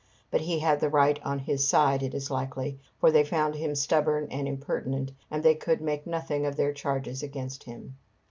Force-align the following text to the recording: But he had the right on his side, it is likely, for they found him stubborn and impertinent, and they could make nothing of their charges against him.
But 0.31 0.41
he 0.41 0.57
had 0.57 0.79
the 0.79 0.89
right 0.89 1.19
on 1.23 1.37
his 1.37 1.67
side, 1.67 2.01
it 2.01 2.15
is 2.15 2.31
likely, 2.31 2.79
for 2.99 3.11
they 3.11 3.23
found 3.23 3.53
him 3.53 3.75
stubborn 3.75 4.27
and 4.31 4.47
impertinent, 4.47 5.11
and 5.29 5.43
they 5.43 5.53
could 5.53 5.79
make 5.79 6.07
nothing 6.07 6.43
of 6.47 6.55
their 6.55 6.73
charges 6.73 7.21
against 7.21 7.65
him. 7.65 7.95